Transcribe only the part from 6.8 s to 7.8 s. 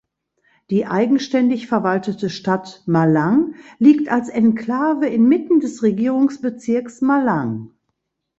Malang.